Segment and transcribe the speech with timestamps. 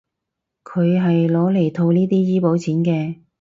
[0.63, 3.17] 佢係攞嚟套呢啲醫保錢嘅